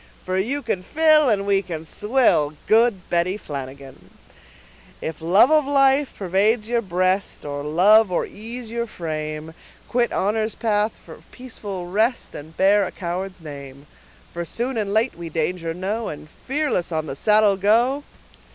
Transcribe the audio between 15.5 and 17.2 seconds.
know, And fearless on the